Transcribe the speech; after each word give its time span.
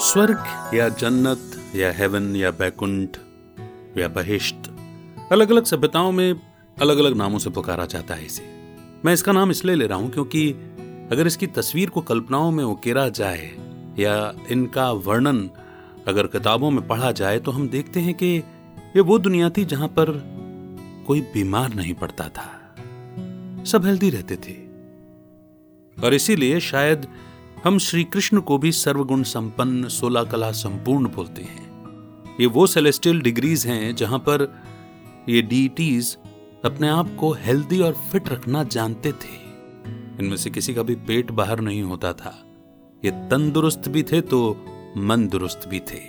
स्वर्ग 0.00 0.70
या 0.74 0.88
जन्नत 0.88 1.74
या 1.76 1.92
हेवन 1.92 2.36
या 2.36 2.50
बैकुंठ 2.50 3.16
या 3.98 4.08
बहिश्त 4.08 4.76
अलग 5.32 5.50
अलग 5.50 5.64
सभ्यताओं 5.64 6.12
में 6.12 6.40
अलग 6.80 6.98
अलग 6.98 7.16
नामों 7.16 7.38
से 7.38 7.50
पुकारा 7.50 7.86
जाता 7.86 8.14
है 8.14 8.26
इसे। 8.26 8.42
मैं 9.04 9.12
इसका 9.12 9.32
नाम 9.32 9.50
इसलिए 9.50 9.76
ले 9.76 9.86
रहा 9.86 9.98
हूँ 9.98 10.10
क्योंकि 10.10 10.50
अगर 11.12 11.26
इसकी 11.26 11.46
तस्वीर 11.46 11.90
को 11.90 12.00
कल्पनाओं 12.00 12.50
में 12.50 12.64
उकेरा 12.64 13.08
जाए 13.08 13.56
या 13.98 14.34
इनका 14.50 14.92
वर्णन 14.92 15.50
अगर 16.08 16.26
किताबों 16.26 16.70
में 16.70 16.86
पढ़ा 16.86 17.12
जाए 17.12 17.38
तो 17.38 17.50
हम 17.50 17.68
देखते 17.68 18.00
हैं 18.00 18.14
कि 18.14 18.42
ये 18.96 19.00
वो 19.00 19.18
दुनिया 19.18 19.50
थी 19.50 19.64
जहाँ 19.64 19.88
पर 19.88 20.12
कोई 21.06 21.20
बीमार 21.20 21.74
नहीं 21.74 21.94
पड़ता 21.94 22.28
था। 22.28 22.48
सब 23.64 23.86
हेल्दी 23.86 24.10
रहते 24.10 24.36
थे। 24.36 24.56
और 26.06 26.14
इसीलिए 26.14 26.60
शायद 26.60 27.06
हम 27.64 27.78
श्री 27.78 28.04
कृष्ण 28.04 28.40
को 28.40 28.58
भी 28.58 28.72
सर्वगुण 28.72 29.22
संपन्न 29.22 29.88
सोलह 29.88 30.24
कला 30.24 30.52
संपूर्ण 30.52 31.08
बोलते 31.08 31.42
हैं। 31.42 31.66
ये 32.40 32.46
वो 32.46 32.66
सेलेस्टियल 32.66 33.20
डिग्रीज 33.20 33.66
हैं 33.66 33.96
जहाँ 33.96 34.18
पर 34.18 34.62
ये 35.28 35.42
डीटीज 35.42 36.16
अपने 36.64 36.88
आप 36.88 37.16
को 37.20 37.32
हेल्दी 37.32 37.80
और 37.80 37.92
फिट 37.92 38.28
रखना 38.28 38.64
जानते 38.64 39.12
थे। 39.12 39.36
इनमें 40.20 40.36
से 40.36 40.50
किसी 40.50 40.74
का 40.74 40.82
भी 40.82 40.94
पेट 40.94 41.30
बाहर 41.30 41.60
नहीं 41.60 41.82
होता 41.82 42.12
था। 42.12 42.44
ये 43.04 43.10
तंदुरुस्त 43.10 43.88
भी 43.88 44.02
थे 44.02 44.20
तो 44.20 44.64
मन 44.96 45.28
दुरुस्त 45.28 45.68
भी 45.68 45.80
थे। 45.80 46.00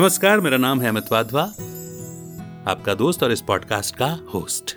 नमस्कार, 0.00 0.40
मेरा 0.40 0.56
नाम 0.56 0.80
है 0.80 0.88
अमित 0.88 1.12
वाधवा, 1.12 1.42
आपका 2.70 2.94
दोस्त 2.94 3.22
और 3.22 3.32
इस 3.32 3.40
पॉडकास्ट 3.40 3.96
का 3.96 4.18
होस्ट 4.34 4.76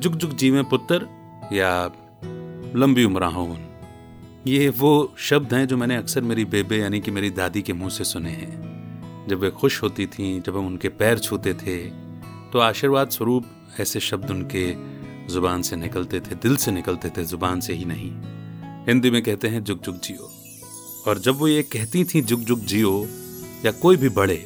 जुग 0.00 0.14
जुग 0.14 0.32
जी 0.32 0.50
में 0.50 0.64
पुत्र 0.64 1.06
या 1.52 1.90
लंबी 2.76 3.04
उम्र 3.04 3.24
हो 3.24 3.46
ये 4.46 4.68
वो 4.68 5.14
शब्द 5.18 5.54
हैं 5.54 5.66
जो 5.66 5.76
मैंने 5.76 5.96
अक्सर 5.96 6.20
मेरी 6.20 6.44
बेबे 6.44 6.76
यानी 6.76 7.00
कि 7.00 7.10
मेरी 7.10 7.30
दादी 7.30 7.62
के 7.62 7.72
मुँह 7.72 7.90
से 7.90 8.04
सुने 8.04 8.30
हैं। 8.30 9.26
जब 9.28 9.38
वे 9.38 9.50
खुश 9.50 9.82
होती 9.82 10.06
थीं, 10.06 10.40
जब 10.42 10.56
हम 10.56 10.66
उनके 10.66 10.88
पैर 10.88 11.18
छूते 11.18 11.54
थे 11.54 11.76
तो 12.52 12.58
आशीर्वाद 12.58 13.10
स्वरूप 13.10 13.46
ऐसे 13.80 14.00
शब्द 14.00 14.30
उनके 14.30 14.64
ज़ुबान 15.32 15.62
से 15.62 15.76
निकलते 15.76 16.20
थे, 16.20 16.34
दिल 16.34 16.56
से 16.56 16.70
निकलते 16.70 17.10
थे, 17.10 17.24
ज़ुबान 17.24 17.60
से 17.60 17.72
ही 17.72 17.84
नहीं। 17.84 18.10
हिंदी 18.86 19.10
में 19.10 19.22
कहते 19.22 19.48
हैं, 19.48 19.64
जुग 19.64 19.80
जुग 19.80 20.00
जियो। 20.00 20.30
और 21.08 21.18
जब 21.18 21.36
वो 21.36 21.48
ये 21.48 21.62
कहती 21.62 22.04
थी, 22.04 22.20
जुग 22.20 22.40
जुग 22.40 22.60
जियो, 22.60 23.06
या 23.66 23.72
कोई 23.72 23.96
भी 23.96 24.08
बड़े 24.08 24.36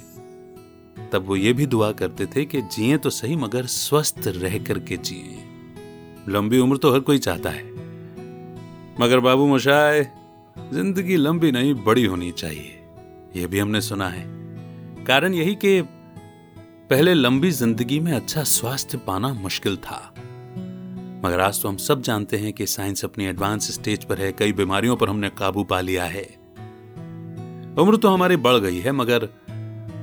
तब 1.12 1.24
वो 1.26 1.36
ये 1.36 1.52
भी 1.52 1.66
दुआ 1.66 1.90
करते 1.92 2.26
थे 2.26 2.44
कि 2.44 2.62
जिए 2.62 2.96
तो 2.98 3.10
सही 3.10 3.36
मगर 3.36 3.66
स्वस्थ 3.66 4.22
रह 4.26 4.58
करके 4.58 4.96
जिए। 4.96 5.38
लंबी 6.28 6.58
उम्र 6.58 6.76
तो 6.76 6.92
हर 6.92 7.00
कोई 7.00 7.18
चाहता 7.18 7.50
है। 7.50 7.77
मगर 9.00 9.20
बाबू 9.20 9.46
मशाए 9.46 10.02
ज़िंदगी 10.72 11.16
लंबी 11.16 11.52
नहीं, 11.52 11.74
बड़ी 11.74 12.04
होनी 12.04 12.30
चाहिए। 12.32 12.74
यह 13.36 13.46
भी 13.46 13.58
हमने 13.58 13.80
सुना 13.80 14.08
है। 14.08 14.24
कारण 15.04 15.34
यही 15.34 15.54
कि 15.54 15.80
पहले 16.90 17.14
लंबी 17.14 17.50
ज़िंदगी 17.50 18.00
में 18.00 18.12
अच्छा 18.12 18.42
स्वास्थ्य 18.42 18.98
पाना 18.98 19.32
मुश्किल 19.34 19.76
था। 19.76 20.00
मगर 21.24 21.40
आज 21.40 21.62
तो 21.62 21.68
हम 21.68 21.76
सब 21.76 22.02
जानते 22.02 22.36
हैं 22.36 22.52
कि 22.52 22.66
साइंस 22.66 23.04
अपनी 23.04 23.24
एडवांस 23.24 23.70
स्टेज 23.70 24.04
पर 24.04 24.18
है, 24.18 24.32
कई 24.32 24.52
बीमारियों 24.52 24.96
पर 24.96 25.08
हमने 25.08 25.30
काबू 25.30 25.64
पा 25.64 25.80
लिया 25.80 26.04
है। 26.04 26.24
उम्र 27.78 27.96
तो 27.96 28.08
हमारी 28.08 28.36
बढ़ 28.36 28.56
गई 28.56 28.78
है, 28.78 28.92
मगर 28.92 29.28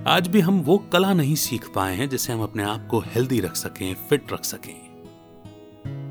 आज 0.08 0.28
भी 0.28 0.40
हम 0.40 0.60
वो 0.62 0.78
कला 0.94 1.14
नहीं 1.14 1.36
सीख 1.36 1.68
पाए 1.76 1.96
हैं 1.96 2.10
जिससे 2.10 2.34
हम 2.34 2.44
अपने 2.44 2.64
आप 2.64 2.88
को 2.88 3.00
हेल्दी 3.08 3.40
रख 3.40 3.56
सकें, 3.56 3.94
फिट 4.10 4.34
रख 4.34 4.44
सकें। 4.44 4.85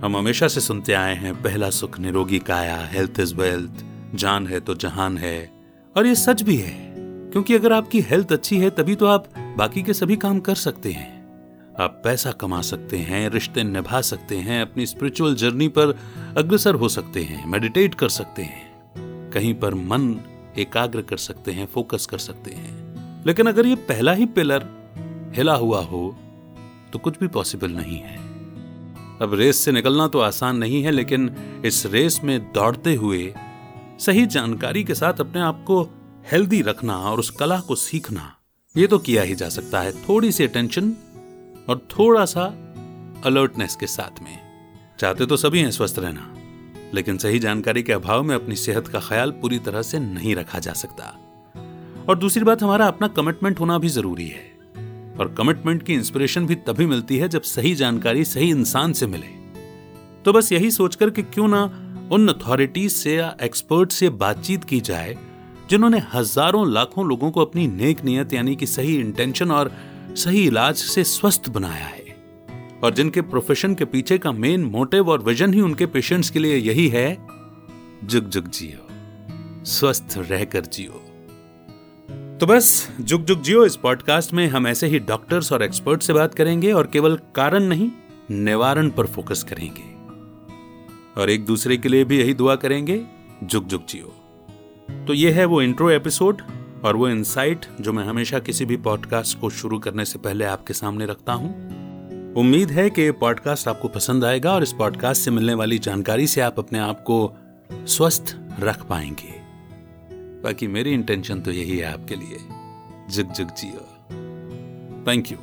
हम 0.02 0.16
हमेशा 0.16 0.48
से 0.48 0.60
सुनते 0.60 0.92
आए 0.92 1.14
हैं, 1.14 1.42
पहला 1.42 1.70
सुख 1.70 1.98
निरोगी 1.98 2.38
काया 2.38 2.86
हेल्थ 2.86 3.20
इज़ 3.20 3.34
वेल्थ 3.34 3.84
जान 4.14 4.46
है 4.46 4.60
तो 4.60 4.74
जहान 4.74 5.18
है। 5.18 5.50
और 5.96 6.06
ये 6.06 6.14
सच 6.14 6.42
भी 6.42 6.56
है, 6.56 6.94
क्योंकि 7.32 7.54
अगर 7.54 7.72
आपकी 7.72 8.00
हेल्थ 8.00 8.32
अच्छी 8.32 8.58
है, 8.58 8.70
तभी 8.70 8.94
तो 8.94 9.06
आप 9.06 9.28
बाकी 9.38 9.82
के 9.82 9.94
सभी 9.94 10.16
काम 10.16 10.40
कर 10.40 10.54
सकते 10.54 10.92
हैं। 10.92 11.24
आप 11.80 12.00
पैसा 12.04 12.32
कमा 12.32 12.60
सकते 12.62 12.98
हैं, 12.98 13.28
रिश्ते 13.30 13.64
निभा 13.64 14.00
सकते 14.00 14.36
हैं, 14.36 14.62
अपनी 14.62 14.86
स्पिरिचुअल 14.86 15.34
जर्नी 15.34 15.68
पर 15.68 15.98
अग्रसर 16.38 16.74
हो 16.74 16.88
सकते 16.88 17.22
हैं 17.22 17.46
मेडिटेट 17.46 17.94
कर 17.94 18.08
सकते 18.08 18.42
हैं। 18.42 19.30
कहीं 19.30 19.54
पर 19.54 19.74
मन 19.74 20.20
एकाग्र 20.58 21.02
कर 21.02 21.16
सकते 21.16 21.52
हैं 21.52 21.66
फोकस 21.66 22.06
कर 22.06 22.18
सकते 22.18 22.50
हैं। 22.50 23.24
लेकिन 23.26 23.46
अगर 23.46 23.66
ये 23.66 23.74
पहला 23.74 24.12
ही 24.12 24.26
पिलर 24.26 24.66
हिला 25.36 25.54
हुआ 25.54 25.80
हो 25.80 26.16
तो 26.92 26.98
कुछ 26.98 27.18
भी 27.18 27.28
पॉसिबल 27.28 27.70
नहीं 27.70 27.98
है। 27.98 28.33
अब 29.22 29.34
रेस 29.34 29.56
से 29.56 29.72
निकलना 29.72 30.06
तो 30.08 30.18
आसान 30.20 30.56
नहीं 30.56 30.82
है, 30.82 30.90
लेकिन 30.90 31.30
इस 31.64 31.84
रेस 31.86 32.20
में 32.24 32.52
दौड़ते 32.52 32.94
हुए 32.94 33.34
सही 34.00 34.24
जानकारी 34.26 34.84
के 34.84 34.94
साथ 34.94 35.20
अपने 35.20 35.40
आप 35.40 35.62
को 35.66 35.82
हेल्दी 36.32 36.60
रखना 36.62 36.96
और 37.00 37.18
उस 37.18 37.30
कला 37.30 37.58
को 37.60 37.74
सीखना, 37.74 38.34
ये 38.74 38.86
तो 38.86 38.98
किया 38.98 39.22
ही 39.22 39.34
जा 39.34 39.48
सकता 39.48 39.80
है। 39.80 39.92
थोड़ी 40.02 40.32
सी 40.32 40.44
अटेंशन 40.44 40.90
और 41.68 41.86
थोड़ा 41.90 42.24
सा 42.24 42.44
अलर्टनेस 43.24 43.76
के 43.76 43.86
साथ 43.86 44.22
में। 44.22 44.38
चाहते 44.98 45.26
तो 45.26 45.36
सभी 45.36 45.60
हैं 45.60 45.70
स्वस्थ 45.70 45.98
रहना, 45.98 46.30
लेकिन 46.94 47.18
सही 47.18 47.38
जानकारी 47.38 47.82
के 47.82 47.92
अभाव 47.92 48.22
में 48.22 48.34
अपनी 48.34 48.56
सेहत 48.56 48.88
का 48.88 49.00
ख्याल 49.00 49.30
पूरी 49.32 49.58
तरह 49.58 49.82
से 49.82 49.98
नहीं 49.98 50.34
रखा 50.36 50.58
जा 50.58 50.72
सकता। 50.72 51.04
और 52.08 52.18
दूसरी 52.18 52.44
बात, 52.44 52.62
हमारा 52.62 52.86
अपना 52.86 53.08
कमिटमेंट 53.10 53.60
होना 53.60 53.78
भी 53.78 53.88
ज़रूरी 53.88 54.28
है। 54.28 54.53
और 55.20 55.34
कमिटमेंट 55.38 55.82
की 55.82 55.94
इंस्पिरेशन 55.94 56.46
भी 56.46 56.54
तभी 56.54 56.86
मिलती 56.86 57.16
है 57.18 57.28
जब 57.28 57.42
सही 57.42 57.74
जानकारी 57.74 58.24
सही 58.24 58.50
इंसान 58.50 58.92
से 58.92 59.06
मिले। 59.06 59.26
तो 60.24 60.32
बस 60.32 60.52
यही 60.52 60.70
सोचकर 60.70 61.10
कि 61.10 61.22
क्यों 61.22 61.48
ना 61.48 61.62
उन 62.12 62.28
अथॉरिटीज 62.28 62.92
से 62.92 63.14
या 63.16 63.36
एक्सपर्ट 63.42 63.92
से 63.92 64.08
बातचीत 64.10 64.64
की 64.64 64.80
जाए, 64.80 65.16
जिन्होंने 65.70 66.02
हज़ारों 66.14 66.72
लाखों 66.72 67.06
लोगों 67.06 67.30
को 67.30 67.40
अपनी 67.40 67.66
नेक 67.66 68.04
नियत 68.04 68.32
यानी 68.32 68.56
कि 68.56 68.66
सही 68.66 68.96
इंटेंशन 68.96 69.50
और 69.50 69.72
सही 70.16 70.46
इलाज 70.46 70.76
से 70.76 71.04
स्वस्थ 71.04 71.48
बनाया 71.48 71.86
है। 71.86 72.02
और 72.84 72.94
जिनके 72.94 73.20
प्रोफेशन 73.20 73.74
के 73.74 73.84
पीछे 73.84 74.18
का 74.18 74.32
मेन 74.32 74.64
मोटिव 74.64 75.08
और 75.10 75.22
विजन 75.22 75.54
ही 75.54 75.60
उनके 75.60 75.86
पेशेंट्स 75.86 76.30
के 76.30 76.38
लिए 76.38 76.56
यही 76.56 76.88
है, 76.88 77.26
जुग 78.04 78.28
जुग 78.28 78.48
जियो, 78.48 78.86
स्वस्थ 79.64 80.14
रहकर 80.18 80.64
जियो। 80.64 81.00
तो 82.40 82.46
बस, 82.46 82.96
जुग 83.00 83.24
जुग 83.24 83.42
जियो, 83.42 83.66
इस 83.66 83.76
पॉडकास्ट 83.76 84.32
में 84.32 84.48
हम 84.48 84.66
ऐसे 84.66 84.86
ही 84.86 84.98
डॉक्टर्स 84.98 85.52
और 85.52 85.62
एक्सपर्ट 85.62 86.02
से 86.02 86.12
बात 86.12 86.34
करेंगे 86.34 86.72
और 86.72 86.86
केवल 86.86 87.16
कारण 87.16 87.62
नहीं, 87.62 87.90
निवारण 88.30 88.90
पर 88.90 89.06
फोकस 89.06 89.42
करेंगे। 89.42 89.94
और 91.20 91.30
एक 91.30 91.44
दूसरे 91.44 91.76
के 91.76 91.88
लिए 91.88 92.04
भी 92.04 92.18
यही 92.18 92.34
दुआ 92.34 92.56
करेंगे, 92.56 93.06
जुग 93.44 93.66
जुग 93.66 93.86
जियो। 93.86 94.14
तो 95.06 95.14
ये 95.14 95.30
है 95.30 95.44
वो 95.44 95.62
इंट्रो 95.62 95.90
एपिसोड 95.90 96.42
और 96.84 96.96
वो 96.96 97.08
इंसाइट 97.08 97.66
जो 97.80 97.92
मैं 97.92 98.04
हमेशा 98.04 98.38
किसी 98.38 98.64
भी 98.64 98.76
पॉडकास्ट 98.76 99.40
को 99.40 99.50
शुरू 99.50 99.78
करने 99.78 100.04
से 100.04 100.18
पहले 100.18 100.44
आपके 100.44 100.74
सामने 100.74 101.06
रखता 101.06 101.32
हूँ। 101.32 101.54
उम्मीद 102.34 102.70
है 102.70 102.90
कि 102.90 103.10
पॉडकास्ट 103.10 103.68
आपको 103.68 103.88
पसंद 103.88 104.24
आएगा 104.24 104.52
और 104.52 104.62
इस 104.62 104.72
पॉडकास्ट 104.72 105.22
से 105.22 105.30
मिलने 105.30 105.54
वाली 105.54 105.78
जानकारी 105.78 106.26
से 106.26 106.40
आप 106.40 106.58
अपने 106.58 106.78
आप 106.78 107.00
को 107.00 107.36
स्वस्थ 107.86 108.36
रख 108.60 108.82
पाएँगे। 108.82 109.43
बाकी 110.44 110.66
मेरी 110.66 110.90
इंटेंशन 110.90 111.40
तो 111.40 111.50
यही 111.50 111.78
है 111.78 111.92
आपके 111.92 112.14
लिए। 112.14 112.38
जुग 113.10 113.32
जुग 113.32 113.48
जियो। 113.48 113.80
थैंक 115.08 115.32
यू 115.32 115.38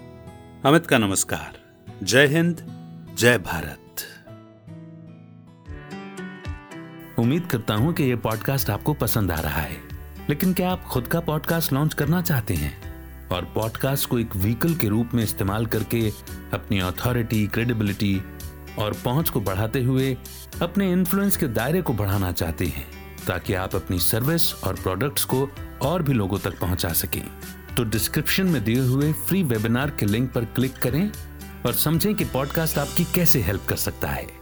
अमित 0.66 0.86
का 0.86 0.98
नमस्कार। 0.98 1.58
जय 2.04 2.28
हिंद, 2.28 2.68
जय 3.20 3.38
भारत। 3.38 3.80
उम्मीद 7.20 7.46
करता 7.46 7.74
हूँ 7.74 7.94
कि 7.94 8.04
यह 8.04 8.16
पॉडकास्ट 8.16 8.70
आपको 8.70 8.94
पसंद 8.94 9.32
आ 9.32 9.40
रहा 9.40 9.62
है। 9.62 9.78
लेकिन 10.30 10.54
क्या 10.54 10.72
आप 10.72 10.84
खुद 10.84 11.08
का 11.08 11.20
पॉडकास्ट 11.20 11.74
लॉन्च 11.74 11.94
करना 11.94 12.22
चाहते 12.22 12.54
हैं? 12.54 12.74
और 13.28 13.46
पॉडकास्ट 13.46 14.10
को 14.10 14.20
एक 14.20 14.36
व्हीकल 14.36 14.76
के 14.76 14.88
रूप 14.88 15.10
में 15.14 15.24
इस्तेमाल 15.24 15.66
करके 15.66 16.10
अपनी 16.54 16.80
अथॉरिटी 16.80 17.48
क्रेडिबिलिटी 17.48 18.22
और 18.80 18.94
पहुँच 19.06 19.30
को 19.30 19.42
बढ़ाते 19.42 19.84
हुए 19.84 20.18
अपने 20.62 20.92
इन्फ्लुएंस 20.92 21.38
के 21.38 21.48
दायरे 21.48 21.82
को 21.82 21.94
बढ़ाना 21.94 22.32
चाहते 22.32 22.66
हैं। 22.66 23.01
ताकि 23.28 23.54
आप 23.54 23.76
अपनी 23.76 24.00
सर्विस 24.00 24.54
और 24.64 24.76
प्रोडक्ट्स 24.76 25.26
को 25.26 25.50
और 25.82 26.04
भी 26.04 26.14
लोगों 26.14 26.40
तक 26.40 26.60
पहुँचा 26.60 26.90
सकें। 26.90 27.24
तो 27.78 27.84
डिस्क्रिप्शन 27.84 28.46
में 28.46 28.64
दिए 28.64 28.80
हुए 28.80 29.14
फ्री 29.14 29.44
वेबिनार 29.44 29.90
के 29.90 30.06
लिंक 30.06 30.32
पर 30.32 30.46
क्लिक 30.46 30.78
करें 30.78 31.12
और 31.66 31.74
समझें 31.74 32.16
कि 32.16 32.26
पॉडकास्ट 32.26 32.78
आपकी 32.78 33.04
कैसे 33.04 33.42
हेल्प 33.42 33.66
कर 33.66 33.76
सकता 33.76 34.08
है। 34.08 34.41